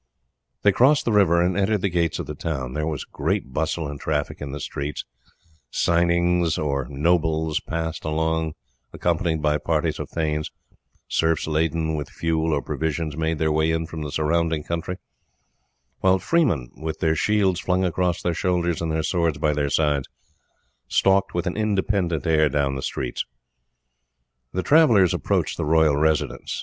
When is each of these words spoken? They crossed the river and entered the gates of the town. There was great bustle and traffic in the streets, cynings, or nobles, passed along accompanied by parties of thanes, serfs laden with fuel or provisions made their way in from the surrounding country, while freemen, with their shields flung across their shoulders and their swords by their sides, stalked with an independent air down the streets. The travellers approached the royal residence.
They 0.63 0.71
crossed 0.71 1.05
the 1.05 1.11
river 1.11 1.39
and 1.43 1.55
entered 1.55 1.81
the 1.81 1.87
gates 1.87 2.17
of 2.17 2.25
the 2.25 2.33
town. 2.33 2.73
There 2.73 2.87
was 2.87 3.03
great 3.05 3.53
bustle 3.53 3.87
and 3.87 3.99
traffic 3.99 4.41
in 4.41 4.51
the 4.51 4.59
streets, 4.59 5.05
cynings, 5.69 6.57
or 6.57 6.87
nobles, 6.89 7.59
passed 7.59 8.03
along 8.03 8.55
accompanied 8.91 9.43
by 9.43 9.59
parties 9.59 9.99
of 9.99 10.09
thanes, 10.09 10.49
serfs 11.07 11.45
laden 11.45 11.93
with 11.93 12.09
fuel 12.09 12.51
or 12.51 12.63
provisions 12.63 13.15
made 13.15 13.37
their 13.37 13.51
way 13.51 13.69
in 13.69 13.85
from 13.85 14.01
the 14.01 14.11
surrounding 14.11 14.63
country, 14.63 14.97
while 15.99 16.17
freemen, 16.17 16.71
with 16.75 16.99
their 16.99 17.15
shields 17.15 17.59
flung 17.59 17.85
across 17.85 18.23
their 18.23 18.33
shoulders 18.33 18.81
and 18.81 18.91
their 18.91 19.03
swords 19.03 19.37
by 19.37 19.53
their 19.53 19.69
sides, 19.69 20.07
stalked 20.87 21.35
with 21.35 21.45
an 21.45 21.55
independent 21.55 22.25
air 22.25 22.49
down 22.49 22.73
the 22.73 22.81
streets. 22.81 23.23
The 24.51 24.63
travellers 24.63 25.13
approached 25.13 25.57
the 25.57 25.65
royal 25.65 25.95
residence. 25.95 26.59